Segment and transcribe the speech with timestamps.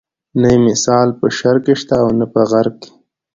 [0.41, 2.91] نه یې مثال په شرق کې شته او نه په غرب کې.